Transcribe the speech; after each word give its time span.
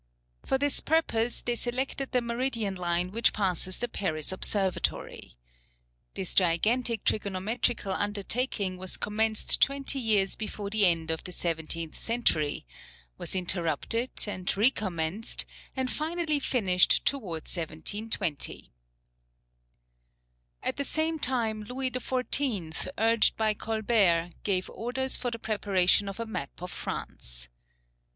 For 0.43 0.57
this 0.57 0.79
purpose, 0.79 1.43
they 1.43 1.53
selected 1.53 2.11
the 2.11 2.23
meridian 2.23 2.73
line 2.73 3.11
which 3.11 3.33
passes 3.33 3.77
the 3.77 3.87
Paris 3.87 4.31
Observatory. 4.31 5.37
This 6.15 6.33
gigantic 6.33 7.03
trigonometrical 7.03 7.93
undertaking 7.93 8.77
was 8.77 8.97
commenced 8.97 9.61
twenty 9.61 9.99
years 9.99 10.35
before 10.35 10.71
the 10.71 10.87
end 10.87 11.11
of 11.11 11.23
the 11.23 11.31
seventeenth 11.31 11.99
century, 11.99 12.65
was 13.19 13.35
interrupted, 13.35 14.09
and 14.25 14.51
recommenced, 14.57 15.45
and 15.75 15.91
finally 15.91 16.39
finished 16.39 17.05
towards 17.05 17.55
1720. 17.55 18.73
At 20.63 20.77
the 20.77 20.83
same 20.83 21.19
time 21.19 21.61
Louis 21.65 21.91
XIV., 21.91 22.87
urged 22.97 23.37
by 23.37 23.53
Colbert, 23.53 24.31
gave 24.41 24.67
orders 24.71 25.15
for 25.15 25.29
the 25.29 25.37
preparation 25.37 26.09
of 26.09 26.19
a 26.19 26.25
map 26.25 26.59
of 26.59 26.71
France. 26.71 27.49